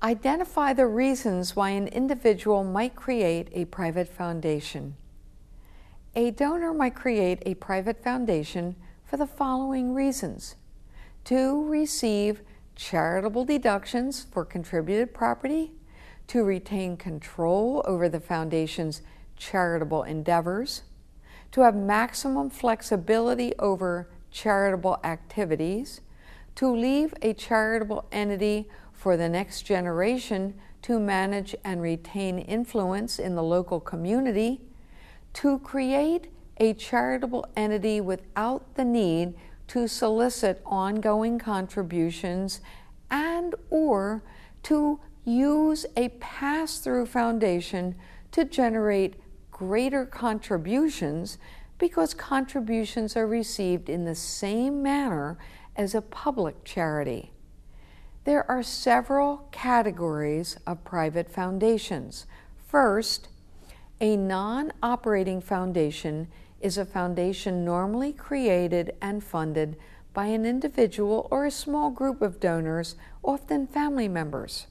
[0.00, 4.94] Identify the reasons why an individual might create a private foundation.
[6.14, 10.54] A donor might create a private foundation for the following reasons
[11.24, 12.42] to receive
[12.76, 15.72] charitable deductions for contributed property,
[16.28, 19.02] to retain control over the foundation's
[19.36, 20.82] charitable endeavors,
[21.50, 26.02] to have maximum flexibility over charitable activities,
[26.54, 28.68] to leave a charitable entity
[28.98, 30.52] for the next generation
[30.82, 34.60] to manage and retain influence in the local community,
[35.32, 39.34] to create a charitable entity without the need
[39.68, 42.60] to solicit ongoing contributions
[43.08, 44.20] and or
[44.64, 47.94] to use a pass-through foundation
[48.32, 49.14] to generate
[49.52, 51.38] greater contributions
[51.78, 55.38] because contributions are received in the same manner
[55.76, 57.30] as a public charity.
[58.28, 62.26] There are several categories of private foundations.
[62.58, 63.28] First,
[64.02, 66.28] a non operating foundation
[66.60, 69.78] is a foundation normally created and funded
[70.12, 74.66] by an individual or a small group of donors, often family members.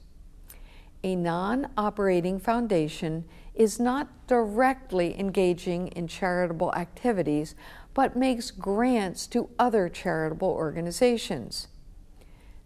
[1.02, 3.24] A non operating foundation
[3.56, 7.56] is not directly engaging in charitable activities,
[7.92, 11.66] but makes grants to other charitable organizations.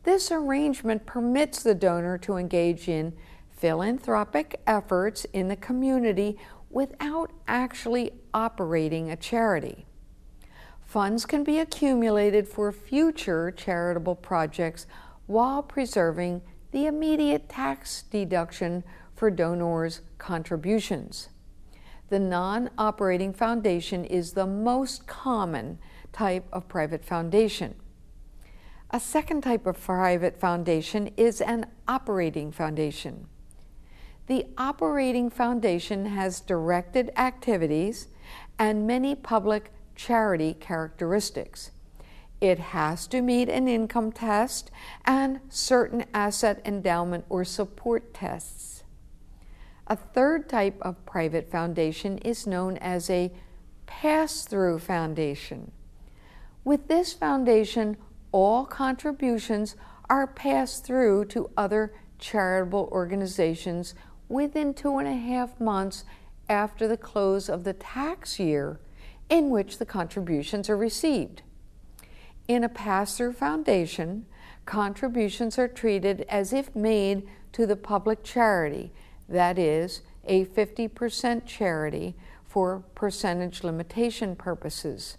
[0.05, 3.12] This arrangement permits the donor to engage in
[3.50, 6.36] philanthropic efforts in the community
[6.70, 9.86] without actually operating a charity.
[10.84, 14.86] Funds can be accumulated for future charitable projects
[15.27, 16.42] while preserving
[16.73, 18.83] the immediate tax deduction
[19.14, 21.28] for donors' contributions.
[22.08, 25.78] The non operating foundation is the most common
[26.12, 27.75] type of private foundation.
[28.95, 33.27] A second type of private foundation is an operating foundation.
[34.27, 38.09] The operating foundation has directed activities
[38.59, 41.70] and many public charity characteristics.
[42.42, 44.70] It has to meet an income test
[45.07, 48.85] and certain asset endowment or support tests.
[49.86, 53.33] A third type of private foundation is known as a
[53.86, 55.73] pass through foundation.
[56.63, 57.97] With this foundation,
[58.33, 59.77] all contributions
[60.11, 63.95] are passed through to other charitable organizations
[64.29, 66.05] within two and a half months
[66.48, 68.81] after the close of the tax year
[69.29, 71.43] in which the contributions are received.
[72.48, 74.27] In a pass through foundation,
[74.67, 78.93] contributions are treated as if made to the public charity,
[79.29, 82.14] that is, a 50% charity
[82.45, 85.17] for percentage limitation purposes.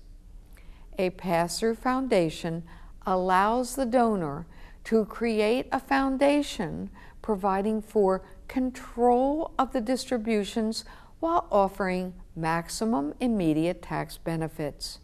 [0.99, 2.63] A pass through foundation
[3.05, 4.45] allows the donor
[4.85, 6.89] to create a foundation
[7.21, 10.85] providing for control of the distributions
[11.19, 14.99] while offering maximum immediate tax benefits.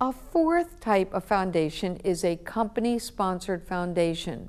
[0.00, 4.48] A fourth type of foundation is a company sponsored foundation.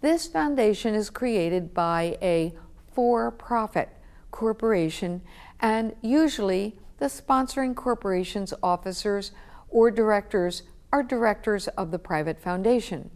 [0.00, 2.54] This foundation is created by a
[2.92, 3.88] for profit
[4.30, 5.22] corporation,
[5.60, 9.32] and usually the sponsoring corporation's officers
[9.68, 10.62] or directors
[10.92, 13.10] are directors of the private foundation.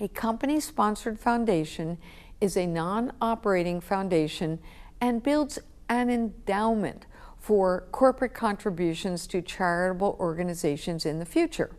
[0.00, 1.98] A company sponsored foundation
[2.40, 4.58] is a non operating foundation
[5.00, 5.58] and builds
[5.88, 7.06] an endowment
[7.38, 11.70] for corporate contributions to charitable organizations in the future.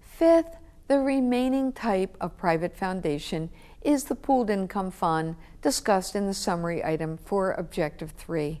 [0.00, 0.56] Fifth,
[0.88, 3.50] the remaining type of private foundation
[3.82, 8.60] is the pooled income fund discussed in the summary item for Objective 3.